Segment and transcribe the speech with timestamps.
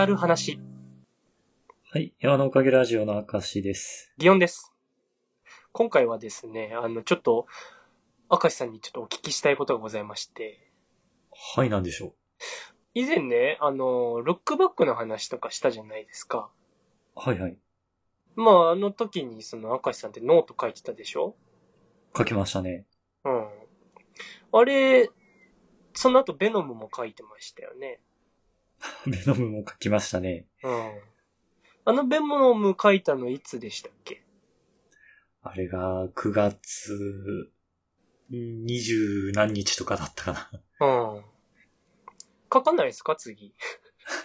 [0.00, 0.58] 語る話。
[1.92, 2.14] はい。
[2.20, 4.14] 山のおかげラジオの明石です。
[4.18, 4.72] 祇園です。
[5.72, 7.46] 今回はですね、あの、ちょっと、
[8.30, 10.70] 明石さんにちょっとお聞きしたいことがございまして、
[11.54, 12.14] はい、なんでしょ
[12.94, 16.50] 以前ね、あの、ルックバックの話とかしたじゃないですか。
[17.14, 17.20] う。
[17.20, 17.58] はいはい。
[18.36, 21.36] まあ、あの時にその明石さんってノート書いてたでしょ？
[22.16, 22.86] 書きましたね。
[23.26, 23.48] うん。
[24.52, 25.10] あれ、
[25.92, 28.00] その後ベノムも書いてましたよね。
[29.06, 30.46] ベノムも書きましたね。
[30.62, 31.00] うん。
[31.84, 34.22] あのベノム書いたのいつでしたっけ？
[35.42, 37.50] あれが9月
[38.30, 40.86] 二十何日とかだったかな。
[40.86, 41.24] うん。
[42.52, 43.16] 書かないですか？
[43.16, 43.54] 次。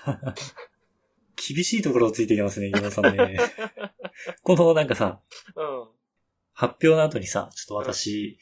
[1.35, 3.37] 厳しいところをついてきますね、岩さんね。
[4.41, 5.21] このなんかさ、
[5.55, 5.87] うん。
[6.53, 8.39] 発表の後にさ、ちょっと私、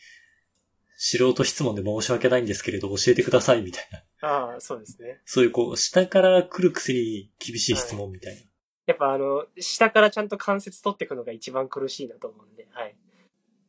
[0.95, 4.03] 素人質問で申し訳ないんですけれど、教えてください、みたいな。
[4.23, 5.19] ああ、そうですね。
[5.25, 8.41] そういうこう、下から来るくせに厳しい質問みたいな。
[8.85, 12.95] やっぱあの、下からちゃんと関節取っていくのが一番苦しいなと思うんで、はい。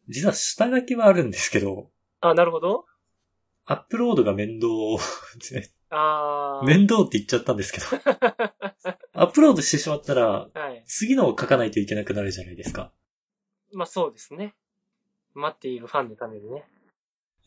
[0.08, 2.86] 実は下書きはあるんですけど、あ、なるほど。
[3.66, 4.68] アップロードが面倒、
[5.90, 6.64] ああ。
[6.64, 7.86] 面倒って言っちゃったんですけど、
[9.12, 10.84] アップロードしてしまったら、はい。
[10.86, 12.92] 次のを書かないといけなくなるじゃないですか。
[13.72, 14.54] まあそうですね。
[15.34, 16.64] 待っているファンのためにね。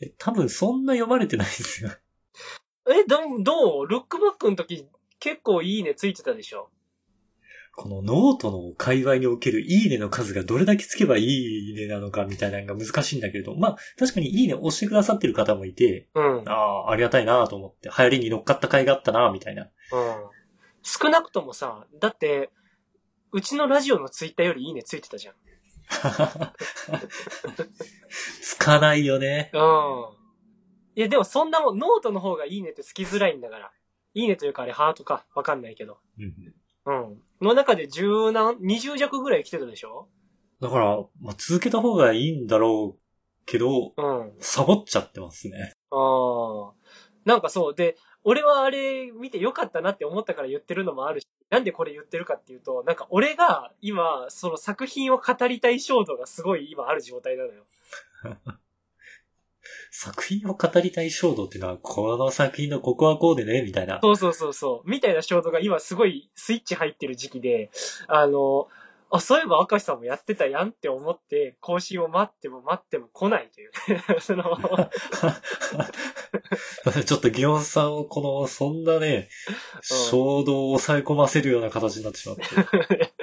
[0.02, 1.92] え多分そんな読まれてないですよ。
[2.90, 3.88] え、どう、どう？
[3.88, 4.88] ルックバックの時
[5.20, 6.70] 結構いいねついてたでしょ？
[7.76, 16.44] このノートの界隈におけるいいねの数がどれだけつけばいいねなのかみたいなのが難しいんだけれど、まあ確かにいいね押してくださってる方もいて、うん。
[16.50, 19.64] ああ、ありがたいなと思って、流行りに乗っかった甲斐があったなみたいな。
[19.64, 19.70] うん。
[20.82, 22.50] 少なくともさ、だって、
[23.32, 25.36] うちのラジオのツイッターよりいいねついてたじゃん。
[28.42, 29.52] つかないよね。
[29.54, 29.62] うん。
[30.98, 33.72] いや、でもそんなもん、ノートの方がいいねってつきづらいんだから。
[34.16, 35.28] いいねというかあれハートか。
[35.36, 36.00] わかんないけど。
[36.18, 36.34] うん
[36.88, 37.22] うん。
[37.40, 40.08] の中で十何、二十弱ぐらい来てたでしょ？
[40.60, 43.00] だから、まあ、続けた方がいいんだろう
[43.46, 44.34] けど、うん。
[44.40, 45.74] サボっちゃってますね。
[45.92, 46.74] ああ。
[47.26, 47.76] なんかそう。
[47.76, 57.66] で、俺はあれ見てよかったなって思ったから言ってるのもあるし、なんでこれ言ってるかっていうと、なんか俺が今、その作品を語りたい衝動がすごい今ある状態なのよ。
[59.92, 64.00] 作品を語りたい衝動っていうのは、この作品のここはこうでね、みたいな。
[64.02, 64.90] そうそうそうそう。
[64.90, 67.72] みたいな衝動が今すごいスイッチ入ってる時期で、
[68.08, 68.68] あの、
[69.10, 73.72] あ、そういえば明石さんもやってたやんって思って、更新を待っても待っても来ないという。
[74.20, 74.44] その、
[77.06, 79.30] ちょっとギオンさんをこの、そんなね、
[79.82, 82.44] 衝動を抑え込ませるような形になってしまって。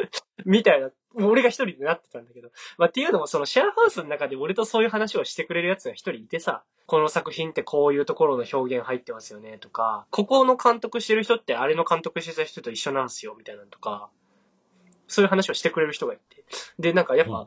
[0.45, 2.51] みたいな、俺が一人でなってたんだけど。
[2.77, 14.11] まあ、っていうのも、そのシェアハウスの中で俺とそういう話をしてくれるやつが一人いてさ、この作品ってこういうところの表現入ってますよね、とか、ここの監督してる人ってあれの監督してた人と一緒なんすよ、みたいなのとか、
[15.07, 16.45] そういう話をしてくれる人がいて。
[16.79, 17.47] で、なんかやっうんぱ、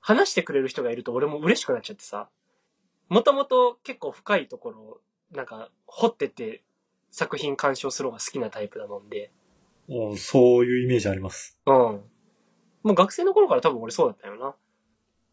[0.00, 2.28] 話してくれる人がいると俺も嬉しくなっちゃってさ、
[3.08, 5.00] もともと結構深いところを、
[5.32, 6.62] なんか、掘ってって
[7.10, 9.30] 作品鑑賞するのが好きなタイプなもんで、
[9.88, 11.58] もうそういうイメージあります。
[11.66, 12.02] うん。
[12.82, 14.54] もう学生の頃から多分俺そうだったよな。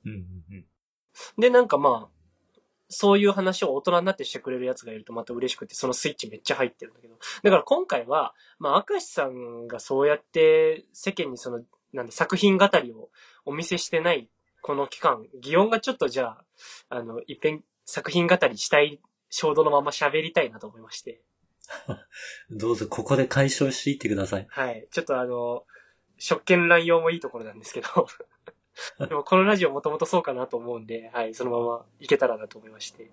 [0.05, 0.65] うんうんうん。
[1.37, 2.19] で、なんかまあ、
[2.89, 7.15] そういう話を大人になってしてくれるやつがいるとまた嬉しくて、そのスイッチめっちゃ入ってるんだけど。
[7.43, 11.61] だから今回は、まあ、明石さんがそうやって世間にその、
[11.93, 13.09] なんだ、作品語りを
[13.45, 14.29] お見せしてない
[14.61, 16.45] この期間、擬音がちょっとじゃあ、
[16.89, 18.99] あの、一遍作品語りしたい
[19.29, 21.21] 衝動のまま喋りたいなと思いまして。
[22.49, 24.47] どうぞここで解消していってください。
[24.49, 24.87] はい。
[24.91, 25.65] ちょっとあの、
[26.19, 28.07] 職権乱用もいいところなんですけど。
[29.07, 33.09] でもこのラジオもともとそうかなと思うんで、はい、そのままいけたらなと思いまして。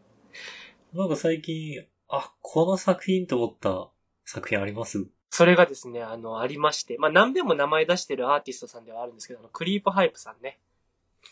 [0.92, 3.88] なんか最近、あ、この作品と思った
[4.24, 5.06] 作品あります？
[5.30, 10.60] それがですね、あの、ありまして、まあ、何べも名前出してるアーティストさんではあるんですけど、あのクリープハイプさんね。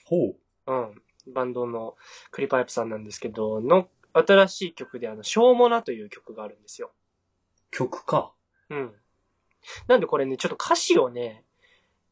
[0.05, 0.37] ほう。
[0.67, 1.03] うん。
[1.33, 1.97] バンドの
[2.31, 6.93] クリープハイプさんなんですけど、の新しい曲で、あの、しょうもなという曲があるんですよ。
[7.71, 8.33] 曲か。
[8.69, 8.95] うん。
[9.87, 11.45] なんでこれね、ちょっと歌詞をね、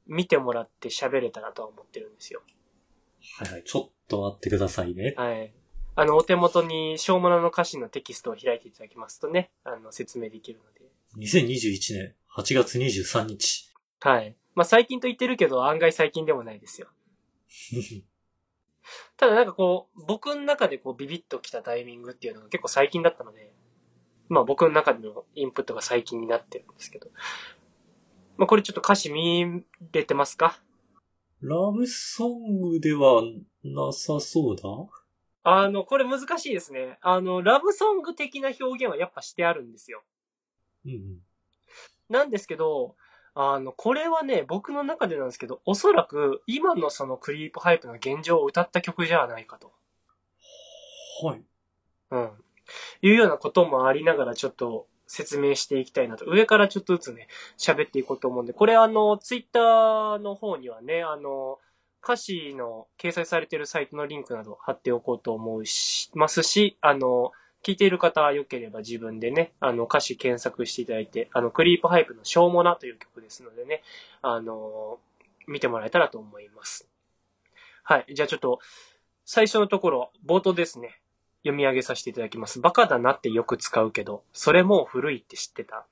[0.07, 2.43] 見てもらって喋れたらとは思ってるんですよ。
[3.39, 3.65] はいはい。
[3.65, 5.15] ちょっと待ってくださいね。
[5.17, 5.53] はい。
[5.95, 10.91] あの、お手元にしょうもなの歌詞のテキストを開いていただきますとね、あの、説明できるので。
[11.19, 13.73] 2021年8月23日。
[14.01, 14.35] はい。
[14.55, 16.89] まあ、最近と言ってるけど、案外最近でもないですよ。
[19.17, 23.53] ただなんかこう、僕の中でこうビビッときたタイミングっていうのが結構最近だったので、
[24.29, 27.09] まあ僕の中でのインプットが最近になってるんですけど。
[28.43, 29.63] まあこれちょっと歌詞見
[29.93, 30.59] れてますか？
[31.43, 33.23] ラブソングでは
[33.63, 34.65] なさそうだ？
[35.45, 36.99] あの、これ難しいですね。
[37.03, 40.03] あの、ラブソング的な表現はやっぱしてあるんですよ。
[40.85, 41.19] うんうん。
[42.09, 42.97] なんですけど、
[43.37, 49.71] あの、これはね、僕の中でなんですけど、おそらく今のそのクリープハイプの現状を歌った曲じゃないかと。
[51.23, 51.43] はい。
[52.11, 52.31] うん。
[53.03, 56.25] いうようなこともありながらちょっと説明していきたいなと。
[56.25, 57.29] 上からちょっとずつね、
[57.59, 61.59] 喋っていこうと思うんで、これあの、ツイッターの方にはね、あの、
[62.03, 67.33] 歌詞の掲載されてるサイトのリンクなど貼っておこうと思うし、ますし、あの、
[67.63, 73.83] 聞いている方は良ければ自分でね、あの歌詞検索していただいて、あのクリープハイプのしょうもなという曲ですのでね、
[74.23, 74.99] あの、
[75.47, 76.89] 見てもらえたらと思います。
[77.85, 78.15] はい。
[78.15, 78.61] じゃあちょっと、
[79.27, 81.02] 最初のところ、冒頭ですね。
[81.43, 82.61] 読み上げさせていただきます。
[82.61, 85.87] バカだなってよく使うけど、それもう古いって知ってた？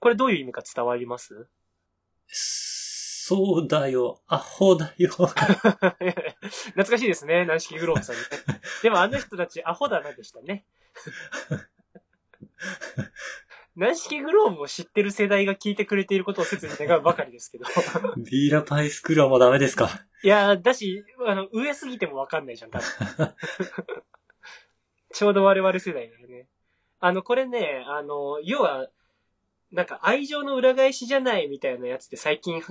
[0.00, 1.46] これどういう意味か伝わります？
[3.24, 5.10] そうだよ、アホだよ。
[5.10, 5.32] 懐
[6.84, 8.26] かしいですね、軟式グローブさんにね。
[8.82, 10.66] でもあの人たちアホだなでしたね。
[13.74, 17.64] 軟式グローブを知ってる世代が聞いてくれていることを切に願うばかりですけど。
[18.18, 20.04] ビーラパイスクールはもうダメですか？
[20.22, 23.34] いやー、だし、あの、上すぎてもわかんないじゃん、多分。
[25.12, 26.46] ちょうど我々世代だよね。
[27.00, 28.88] あの、これね、あの、要は、
[29.70, 32.62] なんか愛情の裏返しじゃないみたいなやつって最近、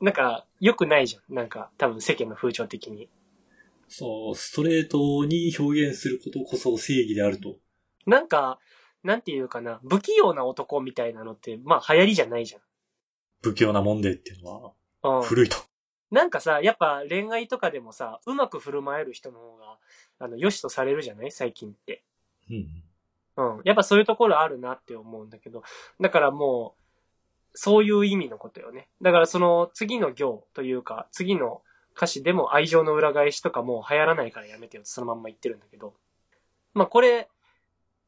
[0.00, 1.34] なんか、良くないじゃん。
[1.34, 3.08] なんか、多分世間の風潮的に。
[3.88, 7.56] そう、ストレートに表現することこそ正義であると。
[8.06, 8.58] なんか、
[9.02, 12.56] なんていうかな、不器用な男みたいなのって、まあ流行りじゃないじ
[13.42, 15.22] 不器用なもんでっていうのはん。
[15.22, 15.71] 古いと。
[16.12, 19.78] なんかさ、やっぱ恋愛とかでもさ、うまく振る舞える人の方が、
[20.18, 21.32] あの、良しとされるじゃない？
[21.32, 22.04] 最近って。
[22.50, 23.56] うん。
[23.56, 23.62] うん。
[23.64, 25.62] やっぱそういうところあるなって思うんだけど、
[26.00, 28.88] だからもう、そういう意味のことよね。
[29.00, 31.62] だからその次の行というか、次の
[31.96, 35.94] 歌詞でも愛情の裏返しとかもう流行らないからやめてよってそのまんま言ってるんだけど。
[36.74, 37.28] まあこれ、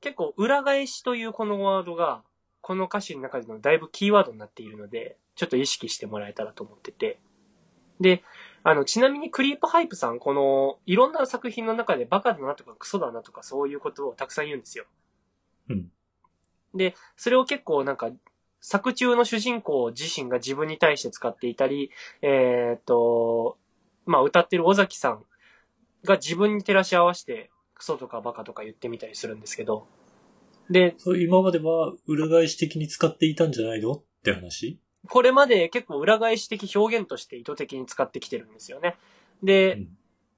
[0.03, 2.23] 結構裏返しというこのワードが、
[2.61, 7.19] この歌詞の中でのだいぶキーワードになっているので、ちょっと意識してもらえたらと思ってて。
[8.05, 8.23] で、
[8.62, 14.85] あの、ちなみにクリープハイプさん、この、いろんな作品の中でバカだなとかクソだなとかそういうことをたくさん言うんですよ。
[15.71, 15.91] うん。
[16.75, 18.11] で、それを結構なんか、
[18.61, 21.91] 作中の主人公自身が自分に対して使っていたり、
[22.23, 23.59] えーっと、
[24.06, 25.25] まあ、歌ってる尾崎さん
[26.05, 29.87] が自分に照らし合わせて、クソとかバカとか言ってみたりするんですけど、
[30.71, 33.93] で、今までは裏返し的に使っていたんじゃないの？
[33.93, 38.97] って話これまで結構裏返し的表現として意図的に使ってきてるんですよね。
[39.43, 39.89] で、うん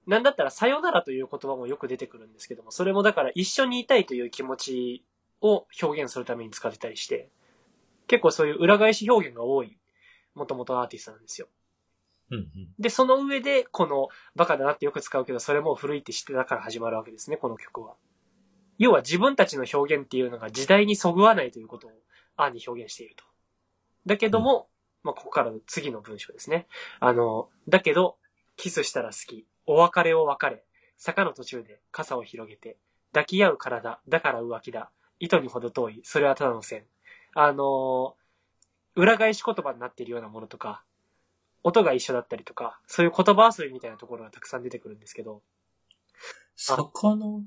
[0.06, 5.04] なんだったらさよならという言葉もよく出てくるんですけども、それもだから一緒にいたいという気持ち
[5.40, 7.28] を表現するために使ってたりして、
[8.06, 9.76] 結構そういう裏返し表現が多い、
[10.34, 11.48] もともとアーティストなんですよ。
[12.30, 12.48] うんうん。
[12.78, 17.94] で、その上で、この、バカだなってよく使うけど、それも古いって知ってたから始まるわけですね、この曲は。
[18.78, 21.90] 要は自分たちの表現っていうのが時代にそぐわないということを、
[22.36, 23.24] 案に表現していると。
[24.06, 24.68] だけども、
[25.02, 26.66] まあ、ここからの次の文章ですね。
[27.00, 28.18] あの、だけど、
[28.56, 29.46] キスしたら好き。
[29.66, 30.64] お別れを別れ。
[30.96, 32.78] 坂の途中で傘を広げて。
[33.12, 34.00] 抱き合う体。
[34.08, 34.90] だから浮気だ。
[35.18, 36.00] 糸にほど遠い。
[36.04, 36.84] それはただの線。
[37.34, 38.16] あの
[38.94, 40.84] 裏返し言葉になっているようなものとか、
[41.62, 45.42] 音が一緒だったりとか、そういう言葉遊びみたいなところがたくさん出てくるんですけど、
[46.54, 47.42] 坂の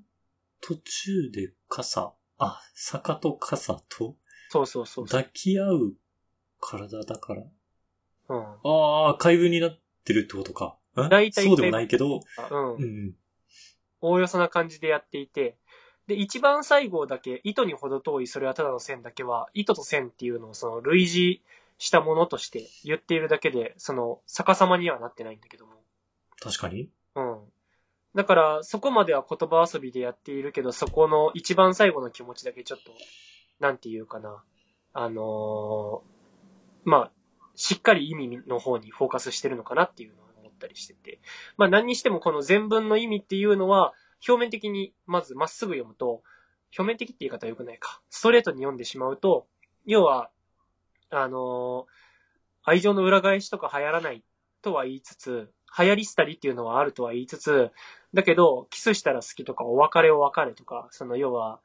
[0.62, 2.14] 途中で傘。
[2.38, 4.16] あ、坂と傘と？
[4.50, 5.22] そうそうそうそう。
[5.22, 5.94] 抱き合う
[6.60, 7.44] 体だから。
[8.30, 8.40] うん。
[8.40, 10.78] ああ、怪文になってるってことか。
[10.98, 12.86] ん大体そうでもないけど、うんう。
[12.86, 13.16] ん。
[14.02, 15.58] おおよそな感じでやっていて、
[16.08, 21.42] で、一番最後だけ、糸にほど遠い、それはただの線だけは、糸と線っていうのをその類似
[21.78, 25.74] したものとして言っているだけで、その逆さまにはなってないんだけども。
[26.40, 26.90] 確かに。
[27.16, 27.40] うん。
[28.16, 32.92] だから、そこまでは言葉遊びでやっているけど、そこの一番最後の気持ちだけちょっと、
[33.60, 34.44] なんていうかな。
[34.94, 36.19] あのー
[36.90, 37.12] まあ、
[37.56, 41.20] しっかり意味の方にフォーカスしてるのかなっていうのを思ったりしてて。
[41.58, 43.94] まあ何にしてもこの全文の意味っていうのは、
[44.28, 46.24] 表面的にまずまっすぐ読むと、
[46.78, 48.02] 表面的って言い方は良くないか。
[48.10, 49.48] ストレートに読んでしまうと、
[49.86, 50.30] 要は、
[51.10, 52.10] あのー
[52.64, 54.24] 愛情の裏返しとか流行らない
[54.62, 57.72] とは言いつつ、流行りしたりっていうのはあるとは言いつつ、
[58.14, 61.60] だけど、キスしたら好きとか、お別れを別れとか、その要は、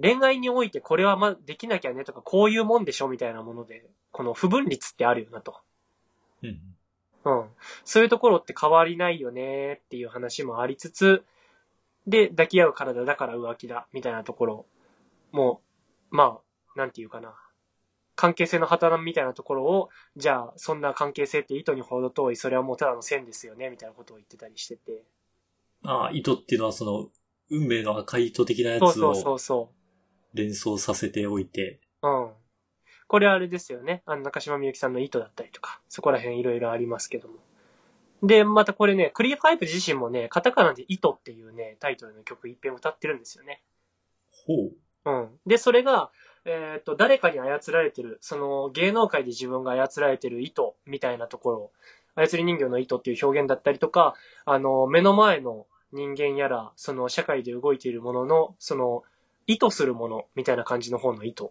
[0.00, 5.56] 恋愛においてこれはま、できなきゃねとか、こういうもんでしょみたいなもので、この不分率ってあるよなと。
[6.44, 6.60] うん。
[7.24, 7.48] うん。
[7.84, 11.24] そういうところって変わりないよねっていう話もありつつ、
[12.06, 14.66] で、抱き合う体だから浮気だ、みたいなところ
[15.32, 15.62] も、
[16.10, 17.34] まあ、なんていうかな。
[18.14, 25.02] 関係性の破綻みたいなところを、じゃあ、そんな関係性って糸にほど遠い、それはもうただの線ですよね、みたいなことを言ってたりしてて。
[25.82, 27.08] ああ、糸っていうのはその、
[27.50, 29.70] 運命の赤い糸的なやつそうそうそをうそ
[30.34, 31.80] 連想させておいて。
[32.00, 32.06] う。
[32.06, 32.30] うん。
[33.06, 34.02] これあれですよね。
[34.06, 37.34] あの、中島みゆきさんの糸だったりとか、そこら辺いろいろありますけども。
[38.22, 43.62] で、またこれね、クリープハイプ自身もね、カタカナで糸っていうね、タイトルの曲一遍歌ってるんですよね。
[44.30, 44.72] ほう。
[45.04, 45.28] うん。
[45.46, 46.10] で、それが、
[46.46, 51.70] えっ、と、誰かに操られてる、その芸能界で自分が操られてる糸みたいなところ、
[52.14, 59.02] 操り人形の糸っていう表現だったりとか、あの、目の前の人間やら、その社会で動いているものの、その、
[59.46, 61.50] 意図するものみたいな感じの方の意図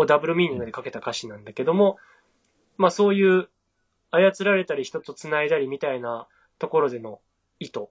[0.00, 1.98] をダブルミーニングでかけた歌詞なんだけども、
[2.76, 3.48] まあそういう
[4.10, 6.28] 操られたり人と繋いだりみたいな
[6.58, 7.20] ところでの
[7.58, 7.88] 意図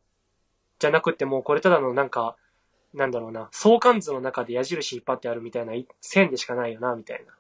[0.80, 2.38] じゃなくてもうこれただのなんか、
[2.94, 7.34] なんだろうな、相関図の中で矢印引っ張ってあるみたいな線でしかないよな、みたいな。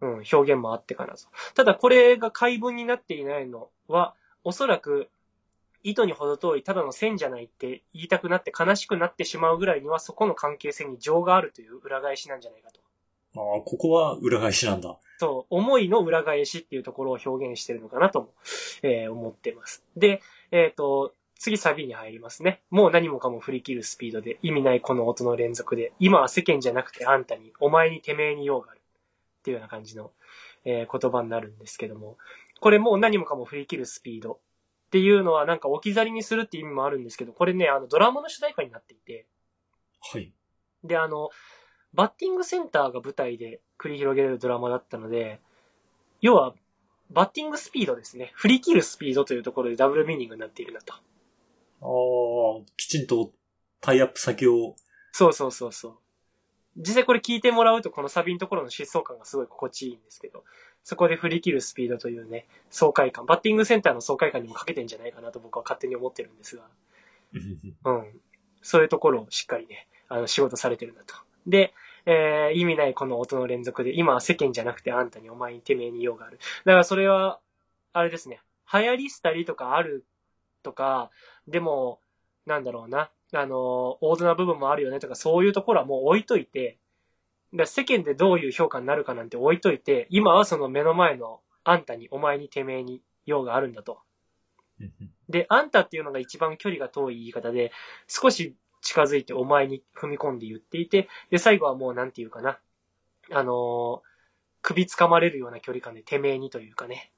[0.00, 1.24] うん、表現もあってかなと。
[1.54, 4.14] ただこれが解文になっていないのは、
[4.44, 5.10] おそらく、
[5.82, 12.85] 意図に程遠いただの線じゃないって言いたくなって悲しくなってしまうぐらいには、そこの関係性に情があるという裏返しなんじゃないかと。
[13.36, 14.96] ああ、ここは裏返しなんだ。
[15.18, 18.28] そう、思いの裏返しっていうところを表現してるのかなとも、
[18.82, 19.84] えー思ってます。
[19.96, 22.62] で、えっ、と、次サビに入りますね。
[22.70, 28.80] もう何もかも振り切るスピードで、意味ないこの音の連続で、今は世間じゃなくてあんたに、お前にてめえに用がある。
[29.40, 30.12] っていうような感じの、
[30.64, 32.16] えー言葉になるんですけども、
[32.60, 39.26] これもう何もかも振り切るスピードっていうのはなんか置き去りにするっていう意味もあるんですけど、これね、あのドラマの主題歌になっていて、
[40.00, 40.32] はい。
[40.84, 41.30] で、あの、
[41.96, 45.40] バッティングセンターが舞台で繰り広げられるドラマだったので、
[46.20, 46.54] 要は、
[47.10, 48.32] バッティングスピードですね。
[48.34, 50.94] 振り切るスピードというところでダブルミーニングになっているなと。
[50.94, 50.96] あ
[52.60, 53.32] あ、きちんと
[53.80, 54.74] タイアップ先を、
[55.12, 55.96] そうそうそうそう。
[56.76, 60.44] 実際これ聞いてもらうとこのサビのところの疾走感がすごい心地いいんですけど、
[60.82, 66.64] そこで振り切るスピードというね、爽快感、バッティングセンターの爽快感にもかけてんじゃないかなと僕は勝手に思ってるんですが、
[67.32, 68.20] うん。
[68.62, 71.14] そういうところをしっかりね、あの、仕事されてるなと。
[71.46, 71.72] で、
[72.06, 76.38] えー、意味ないこの音の連続で、今は世間じゃなくてあんたにお前にてめえに用がある。
[76.64, 77.40] だからそれは、
[77.92, 78.40] あれですね、
[78.72, 80.06] 流行りしたりとかある
[80.62, 81.10] とか、
[81.48, 82.00] でも、
[82.46, 86.78] なんだろうな、あの、大な部分もあるよねとか、そういうところはもう置いといて、
[87.54, 93.98] だ世間でどういう評価になるかなんて置いといて、今はその目の前のあんたに、お前にてめえに用があるんだと。
[95.28, 97.72] で、あんたっていうのが一番距離が遠い言い方で、
[98.06, 98.54] 少し
[98.86, 102.58] 近づいてお前に踏み込んで言っていて、で、最後はもうなんていうかな。
[103.32, 104.16] あのー
[104.66, 107.12] 首掴まれるような距離感でてめえにというかね。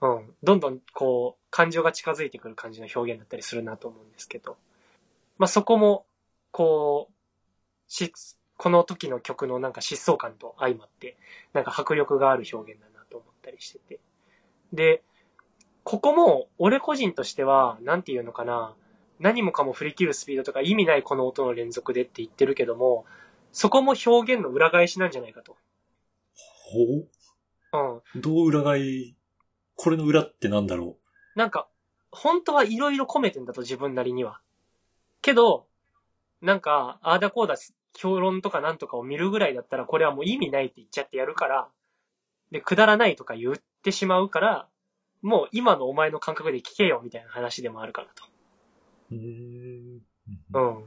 [0.00, 0.34] うん。
[0.44, 4.56] どんどんこう、感情が近づいてくる感じの表現だったりするなと思うんですけど。
[5.38, 6.06] まあ、そこも、
[6.52, 7.12] こう、
[7.88, 8.12] し、
[8.56, 11.16] この時の曲のなんか疾走感と相まって、
[11.52, 13.98] なんか迫力がある表現だなと思ったりしてて。
[14.72, 15.02] で、
[15.82, 18.76] ここも、俺個人としては、なんていうのかな、
[19.18, 23.04] 何もかも振り切るスピードとか意味ないこの音の連続でって言ってるけども、
[23.52, 25.56] そこも表現の裏返しなんじゃないかと。
[26.70, 26.78] ほ
[27.72, 27.78] う？
[27.78, 27.96] ん。
[27.96, 29.16] うどう裏返い、
[29.74, 30.96] これの裏ってなんだろ
[31.34, 31.68] なんか、
[32.10, 34.40] 本当はいろいろ込めてんだと自分なりには。
[35.20, 35.66] けど、
[36.40, 37.56] なんか、ああだこうだ、
[37.96, 41.68] 評論とかなんとかを見るぐらいだったら、これはもう意味ないって言っちゃってやるから、
[42.50, 44.68] で、くだらないとか言ってしまうから、
[45.22, 48.24] もう今のお前の感覚で聞けよみたいな話でもあるかなと。
[49.10, 49.14] う。
[50.60, 50.84] ん。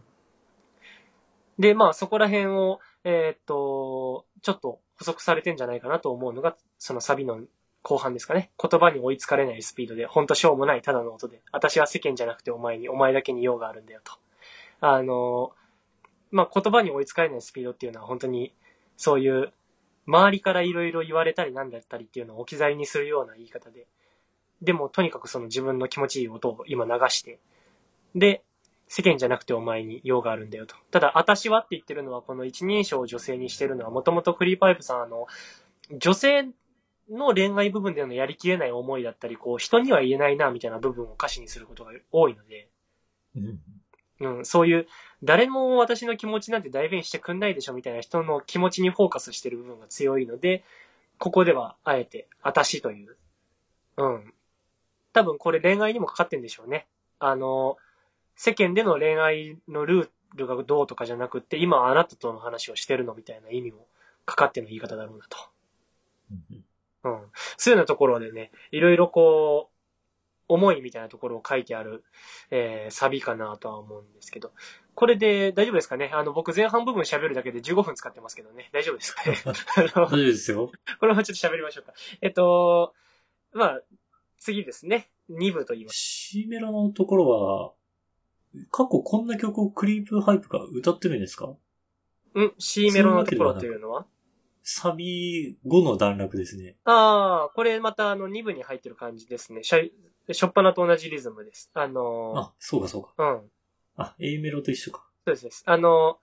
[1.60, 7.42] で、まあそこら辺を、えーっと、ちょっと補足されてんじゃないかなと思うのが、そのサビの
[7.84, 8.51] 後半ですかね。
[8.62, 14.13] 言葉に追いつかれないスピードで、ほんとしょうもないただの音で、私は世間じゃなくてお前に、お前だけに用があるんだよと。
[14.82, 15.51] あの、
[16.32, 18.54] まあ言葉に追いつかれないスピードっていうのは本当に、
[18.98, 19.51] そういう、
[20.08, 23.88] 周りからいろいろ言われたりなんだったりっていうのを置き去りにするような言い方で、
[24.62, 27.40] でもとにかくその自分の気持ちいい音を今流して、
[28.15, 28.44] で、
[28.88, 30.75] 世間じゃなくてお前に用があるんだよと。
[30.91, 35.27] ただ、私はって言ってるのは、この一人称を女性にしてるのは、もともとクリーパイプさん、あの、
[35.98, 36.50] 女性
[37.10, 42.70] の恋愛部分でのやりきれない思いだったり、こう、人には言えないな、みたいな部分を歌詞にすることが多いので、
[43.36, 43.60] うん。
[44.20, 44.88] うん、そういう、
[45.24, 50.63] 誰も私の気持ちなんて代弁してくんないでしょ、みたいな人の気持ちにフォーカスしてる部分が強いので、
[51.18, 53.15] ここでは、あえて、私という。
[53.98, 54.34] うん。
[55.13, 56.88] 多分これ恋愛にもかかってんでしょうね。
[57.20, 57.77] あの、
[58.43, 63.86] 世間での恋愛のルールがどうとかじゃなくって、今あなたとの話をしてるのみたいな意味も
[64.25, 65.38] かかっての言い方だろうなと。
[66.31, 66.63] うん
[67.03, 67.21] うん。
[67.57, 69.75] そういうようなところでね、いろいろこう、
[70.48, 72.03] 思いみたいなところを書いてある、
[72.50, 74.53] えー、サビかなとは思うんですけど。
[74.95, 76.10] これで大丈夫ですかね？
[76.12, 78.71] あの、僕前半部分喋るだけで15分使ってますけどね。
[78.74, 79.38] 大丈夫ですかね？
[79.75, 80.71] 大丈夫ですよ。
[81.00, 81.93] これもちょっと喋りましょうか。
[82.21, 82.95] えっと、
[83.53, 83.81] まあ、
[84.39, 85.12] 次ですね。
[85.29, 85.98] 2部と言います。
[85.98, 87.74] C メロのところは、
[88.70, 91.53] 過去こんな曲をクリープハイプが歌ってるんですか？
[92.34, 94.05] うん、C メロのところというのは？
[94.63, 96.75] サビ後の段落ですね。
[96.86, 99.63] ああ、これまたあの2部に入ってる感じですね。
[99.63, 99.79] しゃ、
[100.31, 101.72] しょっぱなと同じリズムです。
[101.74, 103.13] あのあ、そうかそうか。
[103.17, 103.41] ー、うん。
[103.98, 105.03] あ、A メロと一緒か。
[105.25, 105.63] そうですです。
[105.65, 106.20] あの、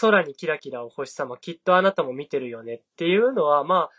[0.00, 3.90] 空にキラキラお星様、きっとあなたも見てるよねっていうのは、まあ、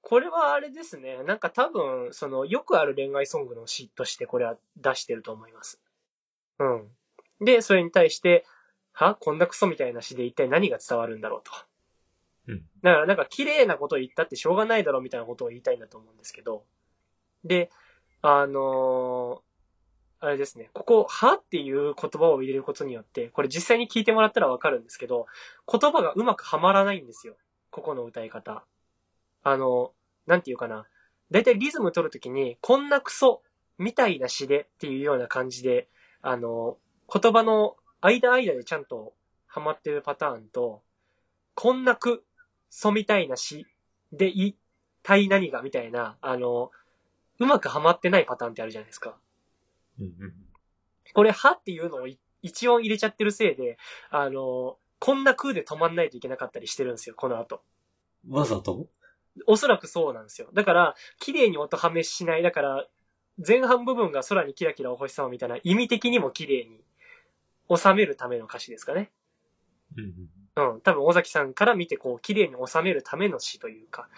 [0.00, 1.22] これはあれですね。
[1.22, 5.80] なんか多分、その、よくある恋愛ソングの詩としてこれは出してると思います。
[6.58, 6.88] うん。
[7.44, 8.44] で、それに対して、
[8.92, 9.14] は？
[9.14, 11.52] こんなクソみたいな詩で一体何が伝わるんだろうと。
[12.48, 12.58] うん。
[12.82, 16.64] だからなんか綺麗なことを言ったってしょうがないだろうみたいなことを言いたいんだと思うんですけど。
[17.44, 17.70] で、
[18.20, 19.52] あのー
[20.24, 20.70] あれですね。
[20.72, 21.34] ここ、は？
[21.34, 25.26] っていう言葉を入れることによって、これ実際に聞いてもらったらわかるんですけど、
[25.66, 27.34] 言葉がうまくはまらないんですよ。
[27.70, 28.64] ここの歌い方。
[29.42, 29.90] あの、
[30.26, 30.86] なんていうかな。
[31.32, 33.42] だいたいリズム取るときに、こんなクソ
[33.78, 35.88] みたいな詩でっていうような感じで、
[36.22, 36.78] あの、
[37.12, 39.12] 言葉の間間でちゃんと
[39.46, 40.82] はまってるパターンと、
[41.54, 42.24] こんなく、
[42.70, 43.66] そみたいな詩
[44.12, 44.56] でい、
[45.02, 46.70] たい何がみたいな、あの、
[47.38, 49.16] うまくはまってないパターンってあるじゃないですか。
[50.00, 50.34] うんうん。
[51.12, 53.78] これ、はっていうのをい一音入れちゃってるせいで、
[54.10, 57.62] あの、こんな空で止まんないといけなかったりしてるんですよ、この後。
[58.28, 58.86] わざと？
[59.46, 60.48] おそらくそうなんですよ。
[60.52, 62.42] だから、綺麗に音はめしない。
[62.42, 62.86] だから、
[63.38, 66.80] 前半部分が空にキラキラお星様みたいな意味的にも綺麗に
[67.74, 69.10] 収めるための歌詞ですかね。
[69.96, 70.04] うん
[70.56, 70.74] うん。
[70.74, 70.80] うん。
[70.80, 74.08] 多分、尾崎さんから見て、こう、綺麗に収めるための詩というか、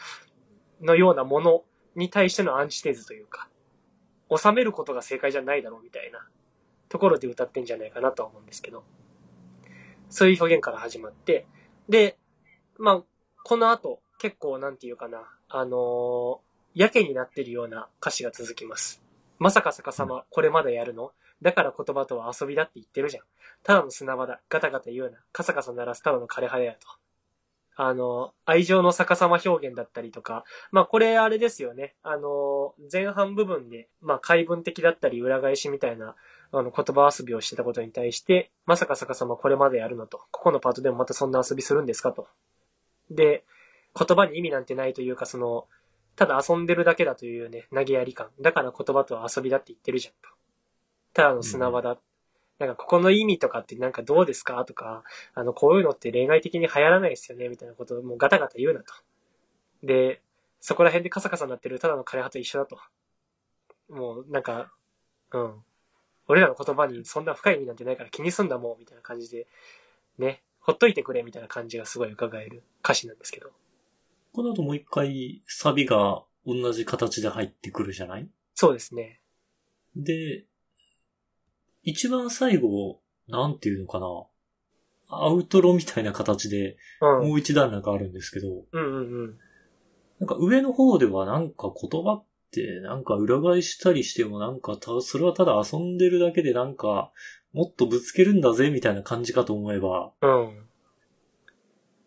[0.80, 3.48] のようなものに対してのアンチテーズというか、
[4.36, 6.26] 収めることが正解じゃないだろうみたいな
[6.88, 8.84] ところで歌ってんじゃないかなとは思うんですけど、
[10.08, 11.46] そういう表現から始まって、
[11.88, 12.18] で、
[12.78, 13.02] まあ、
[13.44, 19.02] この後、結構なんていうかな、あのーやけになってるような歌詞が続きます。
[19.38, 21.12] まさか逆さま、これまだやるの？
[21.42, 23.24] だから言葉とは遊びだって言ってるじゃん。
[23.62, 24.40] ただの砂場だ。
[24.48, 25.18] ガタガタ言うな。
[25.32, 26.86] カサカサ鳴らすただの枯れ葉だよと。
[27.76, 30.44] あの、愛情の逆さま表現だったりとか。
[30.70, 31.94] まあこれあれですよね。
[32.02, 36.14] あの、前半部分で、まあ解文的だったり裏返しみたいな、
[36.52, 40.18] あの言葉遊びをしてたことに対して、まさか逆さまこれまでやるのと。
[40.30, 42.28] ここのパートでもまたそんな遊びするんですかと。
[43.10, 43.44] で、
[43.98, 45.66] 言葉に意味なんてないというか、その、
[46.16, 48.28] ただ遊んでるだけだというね、投げやり感。
[48.40, 50.28] だから言葉とは遊びだって言ってるじゃんと。
[51.12, 51.98] ただの砂場だ。
[52.58, 55.02] なんかここの意味とかってなんかどうですかとか、
[55.34, 58.94] あの、こういうのって恋愛的に流行らないですよねみたいなことをもうガタガタ言うなと。
[59.82, 60.22] で、
[60.60, 62.78] そこら辺でカサカサになってるただの枯れ葉と一緒だと。
[63.88, 64.72] もうなんか、
[65.32, 65.54] うん。
[66.26, 69.46] 俺らの言葉にそんな深い意味なんてないから気にすんだもんみたいな感じで、
[70.18, 73.50] ね、ほっといてくれみたいな感じがすごい伺える歌詞なんですけど。
[74.34, 78.28] この後もう一回サビが同じ形で入ってくるじゃない？
[78.54, 79.20] そうですね。
[79.94, 80.44] で、
[81.84, 84.06] 一番最後、なんていうのかな？
[85.08, 87.28] アウトロみたいな形で、うん。
[87.28, 89.38] もう一段落あるんですけど、うんうんうん。
[90.18, 97.12] なんか上の方ではなんか言葉ってなんか裏返したりしてもなんかた、それはただ遊んでるだけでなんか、
[97.52, 100.66] もっとぶつけるんだぜみたいな感じかと思えば、うん。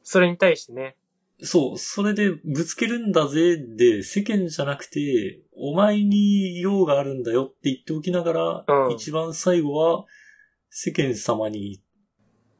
[0.04, 0.98] それに対してね、
[1.42, 10.06] そう、それでぶつけるんだぜで世間じゃなくて、お前に用があるんだよって言っておきながら、うん一番最後は
[10.70, 11.82] 世間様に、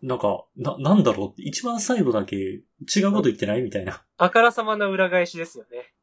[0.04, 2.62] なんか、な、なんだろうって、一番最後だけ違
[3.06, 3.64] うこと言ってない？
[3.64, 4.04] みたいな。
[4.18, 5.94] あからさまな裏返しですよね。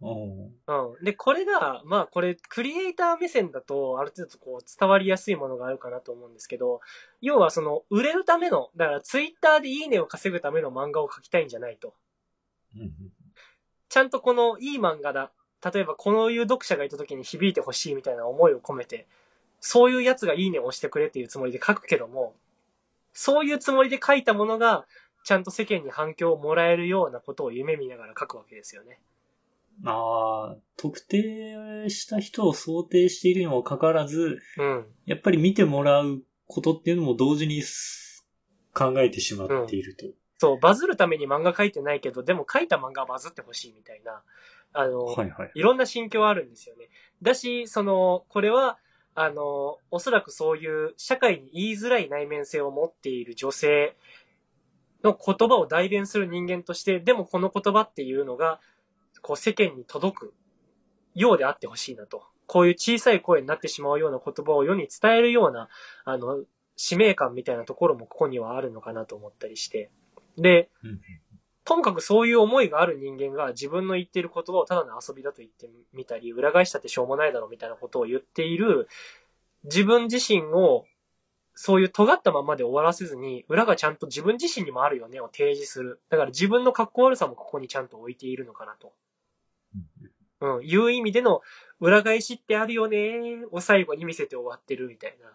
[0.00, 0.90] うん。
[0.96, 1.04] うん。
[1.04, 6.80] で、これが、まあこれ、クリエイター目線だと、ある程度こう、伝わりやすいものがあるかなと思うんですけど、
[7.20, 11.94] 要はその、売れるための、だからツイッターでいいねを稼ぐための漫画を描きたいんじゃないと。
[12.80, 12.92] うん
[13.88, 15.32] ちゃんとこの、いい漫画だ。
[15.72, 19.06] 例えば、こういう読者がいた時に響いてほしいみたいな思いを込めて、
[19.60, 22.34] そういうやつがいいねを押してくれっていうつもりで書くけども、
[23.12, 24.86] そういうつもりで書いたものが、
[25.24, 29.00] ちゃんと世間に反響をもらえるようなことを夢見ながら書くわけですよね。
[29.84, 34.86] ああ、特定した人を想定しているにもかかわらず、うん。
[35.04, 38.26] やっぱり見てもらうことっていうのも同時にす
[38.72, 40.06] 考えてしまっていると。
[40.38, 44.22] そう、バズるために漫画書いてないけど、でも書いた漫画はバズってほしいみたいな、
[44.72, 45.50] あの、はいはい。
[45.54, 46.88] いろんな心境あるんですよね。
[47.22, 48.78] だし、その、これは、
[49.14, 53.96] あの、おそらくそういう社会に言いづらい内面性を持っている女性
[55.02, 58.60] の言葉を代弁する人間として、でもこの言葉っていうのが、
[59.22, 60.34] こう世間に届く
[61.14, 62.24] ようであってほしいなと。
[62.46, 65.68] こういう小さい声になってしまうような言葉を世に伝えるような、
[66.04, 66.44] あの、
[66.76, 69.90] 使命感みたいなところもここにはあるのかなと思ったりして。
[70.36, 71.00] で、うん
[71.66, 78.86] ともかくそういう思いがある人間が自分の言っている言葉をただの遊びだと言ってみたり、裏返したってしょうもないだろうみたいなことを言っている
[79.64, 80.86] 自分自身を
[81.54, 86.00] そういう尖ったままで終わらせずに、裏がちゃんと自分自身にもあるよねを提示する。
[86.08, 88.92] だから自分の格好悪さもここにちゃんと置いているのかなと。
[90.40, 91.40] うん、いう意味での
[91.80, 95.32] 裏返しってあるよねを最後に見せて終わってるみたいな。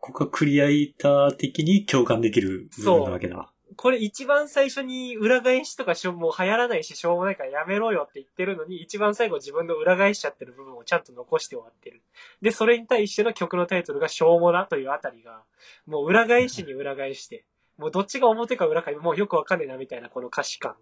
[0.00, 3.52] ここはクリエイター的に共感できる部分なわけだ。
[3.78, 12.02] これ一番最初に裏返しとかしょもう流行らないししょうもないからやめろよって言ってるのに、一番最後自分の裏返しちゃってる部分をちゃんと残して終わってる。
[12.42, 15.44] で、それに対しての曲のタイトルがしょうもなというあたりが、
[15.86, 17.44] もう裏返しに裏返して、
[17.76, 20.74] もうどっちが表か裏かもうよくわかんねえなみたいなこの歌詞感。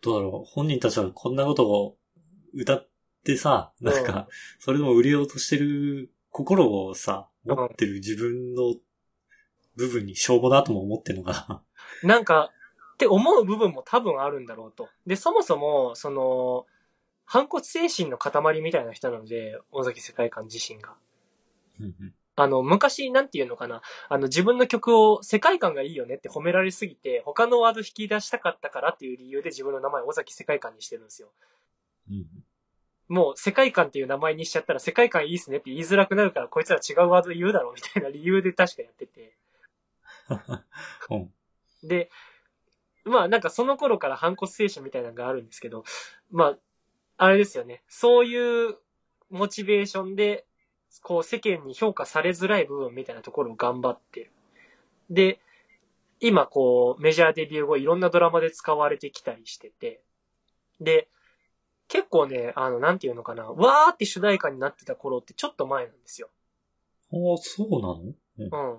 [0.00, 1.96] どうだろう本人たちはこんなことを
[2.54, 2.88] 歌っ
[3.24, 4.28] てさ、なんか、
[4.60, 8.76] それでも売れようとしてる心をさ、持ってる自分の
[9.76, 11.62] 部分にしょうもなとも思ってるのかな。
[12.02, 12.50] なんか、
[12.94, 14.88] って思う部分も多分あるんだろうと。
[15.06, 16.66] で、そもそも、その、
[17.24, 20.94] 反骨精神の塊みたいな人なので、尾崎世界観自身が。
[22.36, 23.82] あの、昔、なんていうのかな。
[24.08, 31.28] あの、自分の曲を世界観がいいよねって褒められすぎて、他のワード引き出したかったからっていう理由で自分の名前を尾崎世界観にしてるんですよ。
[32.10, 32.26] うん
[33.08, 39.34] もう世界観っていう名前にしちゃったら世界観いいっすねって言いづらくなるからこいつら違うワード言うだろうみたいな理由で確かやってて。
[40.28, 41.32] うん
[41.82, 42.10] で、
[43.04, 45.84] まあなんかその頃から反骨精神みたいなのがあるんですけど、
[46.30, 46.58] まあ、
[47.16, 47.82] あれですよね。
[47.88, 48.76] そういう
[49.30, 50.46] モチベーションで、
[51.02, 54.30] こう世間に評価されづらい部分みたいなところを頑張ってる。
[55.10, 55.40] で、
[56.20, 60.00] 今こうメジャーデビュー後いろんなドラマで使われてきたりしてて、
[60.80, 61.08] で、
[61.88, 66.28] 結構ね、あの、なんていうのかな、わーって主題歌になってた頃ってちょっと前なんですよ。
[67.12, 68.00] ああ、そうなの？
[68.00, 68.78] うんうん。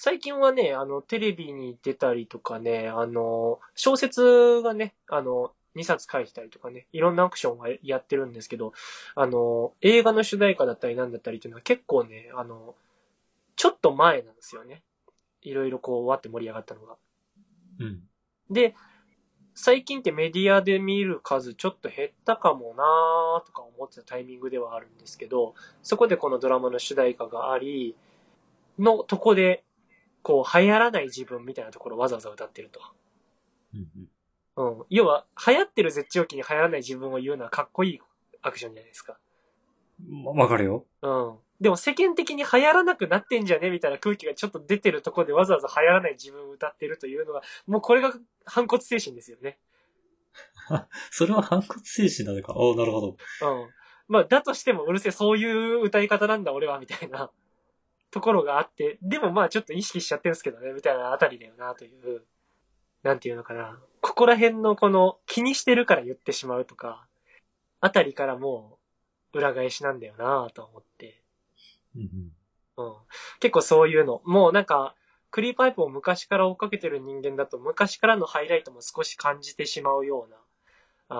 [0.00, 8.72] 最近はね、あの、テレビに出たりとかね、あの、小説がね、あの、2冊書いてたりとかね、いろんなアクションはやってるんですけど、
[9.16, 12.76] あの、映画の主題歌だったりなんだったりっていうのは結構ね、あの、
[13.56, 14.84] ちょっと前なんですよね。
[15.42, 16.94] いろいろこう、わって盛り上がったのが。
[17.80, 18.02] うん。
[18.48, 18.76] で、
[19.56, 27.96] 最近ってメディアで見る数ちょっと減ったかもなーとか思ってたタイミングではあるんですけど、そこでこのドラマの主題歌があり、
[28.78, 29.64] のとこで、
[30.28, 32.82] こう、流行らない自分みたいなところをわざわざ歌ってると。
[34.56, 34.84] うん。
[34.90, 38.00] 要は、流行ってる絶頂期に流行らない自分を言うのはかっこいい
[38.42, 39.16] アクションじゃないですか。
[40.06, 40.84] まわかるよ。
[41.00, 41.36] うん。
[41.62, 48.12] でも世間的に流行らなくなってんじゃねみたいな空気がちょっと出てるところでわざわざ流行らない自分を歌ってるというのが、もうこれが
[48.44, 49.58] 反骨精神ですよね。
[51.10, 52.52] それは反骨精神なのか。
[52.54, 53.08] おなるほど。
[53.08, 53.16] うん。
[54.08, 57.30] まあ、だとしてもうるせえ、そういう歌い方なんだ俺は、みたいな
[58.10, 62.24] ところがあって、でもまあちょっと意識しちゃってるんですけどね、みたいなあたりだよな、という。
[63.02, 63.80] なんていうのかな。
[64.00, 67.06] ここら辺のこの気にしてるから言ってしまうとか、
[67.80, 68.78] あたりからも
[69.32, 71.22] う裏返しなんだよな、と思って。
[72.76, 72.94] うん。
[73.40, 74.22] 結構そういうの。
[74.24, 74.94] もうなんか、
[75.30, 80.36] クリーパイプを昔から追っかけてる人間だと、昔からのハイライトも少し感じてしまうような、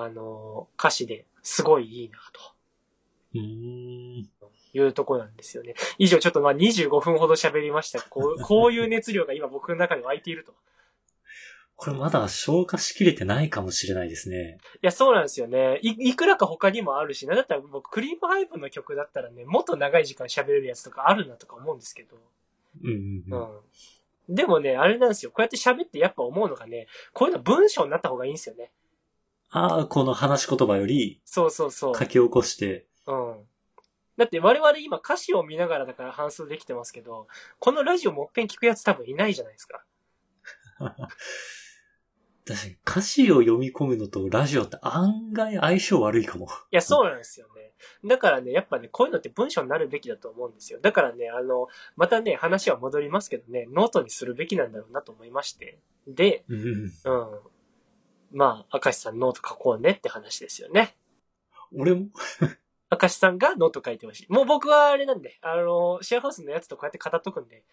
[0.04, 2.40] あの、歌詞ですごいいいな、と
[3.34, 4.30] うーん。
[4.72, 5.74] いうところなんですよね。
[5.98, 8.02] 以上ちょっとまあ25分ほど喋りました。
[8.02, 10.54] こう、 こういう熱量が今僕の中で湧いていると。
[11.76, 14.58] これまだ消化しきれてないかもしれないですね。
[14.74, 15.78] いや、そうなんですよね。
[15.82, 22.16] い、いくらか他にもあるし、なんだったら僕、クリームハイブの曲だったらね、もっと長い時間喋れるやつとかあるなとか思うんですけど。
[22.82, 23.58] うんうんうん。
[23.58, 24.34] うん。
[24.34, 25.30] でもね、あれなんですよ。
[25.30, 28.72] こうやって喋ってやっぱ思うのがね、こういうの文章になった方がいいんですよね。
[29.50, 31.96] ああ、この話し言葉よりそうそうそう。
[31.96, 33.36] 書き起こして、うん。
[34.18, 37.28] だって我々今歌詞を見ながらだから反数できてますけど、
[37.60, 39.84] このラジオもっぺん聞くやつ多分いないじゃないですか。
[42.44, 46.46] 確かに歌詞を読み込むのとラジオって案外相性悪いかも。
[46.46, 47.72] いや、そうなんですよね。
[48.04, 50.80] だからね、やっぱね、こういうのって文章になるべきだと思うんですよ。
[50.80, 55.78] だからね、あの、またね、話は戻りますけどね、ノートにするべきなんだろうなと思いまして。
[56.08, 56.72] で、うんうん。
[56.72, 57.40] うん。
[58.32, 60.96] まあ、明石さんノート書こうねって話ですよね。
[61.76, 62.06] 俺も、
[62.90, 64.26] 明石さんがノート書いてほしい。
[64.32, 67.64] もう僕はあれなんで、あの、シェアハウスのやつとこうやって語っとくんで。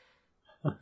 [0.63, 0.75] あ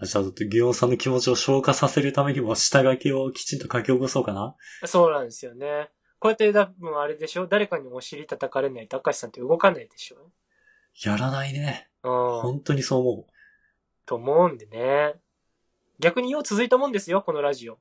[0.06, 4.56] じゃあ、ギオンさんの気持ちを消化させるためにも、下書きをきちんと書き起こそうかな。
[4.84, 5.90] そうなんですよね。
[6.18, 7.46] こうやって多分あれでしょ？
[7.46, 10.32] 誰かにお尻叩かれないと明石さんって動かないでしょ？
[11.04, 11.88] やらないね。
[12.02, 12.40] うん。
[12.40, 13.26] 本当にそう思う。
[14.06, 15.14] と思うんでね。
[15.98, 17.78] 逆によう続いたもんですよ、このラジオ。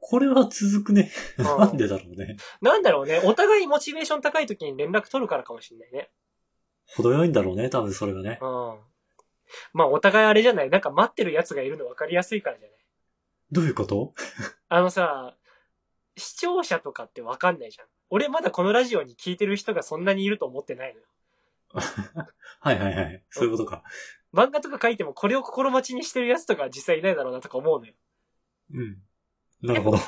[0.00, 1.10] これは続くね。
[1.38, 2.36] うんなんでだろうね。
[2.60, 3.20] なんだろうね。
[3.24, 6.10] お互いモチベーション高い時に連絡取るからかもしれないね。
[6.86, 8.38] 程よいんだろうね、多分それがね。
[8.40, 8.78] うん。
[9.72, 10.70] まあ、お互いあれじゃない？
[10.70, 12.78] なんか待ってる奴がいるの分かりやすいからじゃない？
[13.50, 14.14] どういうこと？
[14.68, 15.34] あのさ、
[16.16, 17.86] 視聴者とかって分かんないじゃん。
[18.10, 21.06] 俺まだこのラジオに聞いてる人がそんなにいると思ってないのよ。
[22.60, 23.24] はいはいはい。
[23.30, 23.82] そういうことか。
[24.32, 27.94] 漫画とか書いてもこれを心待ちにしてる奴とか実際いないだろうなとか思うのよ。
[28.74, 28.98] うん。
[29.62, 29.98] なるほど。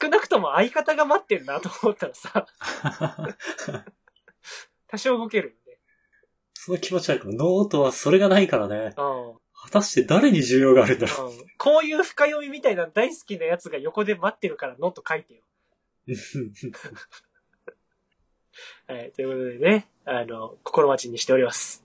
[0.00, 2.46] 少なくとも相方が待ってんなと思ったらさ、
[4.86, 5.78] 多少動けるよね。
[6.54, 7.34] その気持ちはあるかも。
[7.34, 8.94] ノートはそれがないからね。
[8.96, 9.30] うん。
[9.30, 9.36] うん。
[9.52, 15.42] 果たして誰に需要があるんだろこういう深読みみたいな大好きなやつが横で待ってるからノート書いてよ。
[16.06, 16.12] う。
[18.92, 19.12] はい。
[19.12, 21.84] ということでね、あの、心待ちにしております。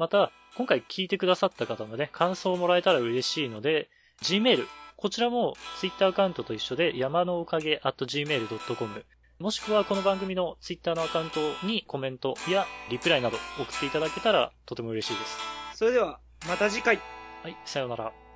[0.00, 3.90] また、今回聞いてくださった方のね、感想をもらえたら嬉しいので、
[4.22, 9.04] Gmail、こちらも Twitter アカウントと一緒で山のおかげ at gmail.com
[9.38, 15.38] もしくはこの番組の Twitter のアカウントにコメントやリプライなど送っていただけたらとても嬉しいです。
[15.76, 16.98] それでは、また次回。
[17.42, 18.29] はい、さようなら。